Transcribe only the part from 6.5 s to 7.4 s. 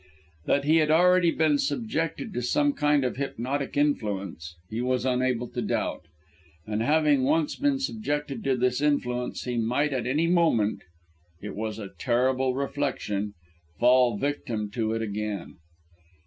and having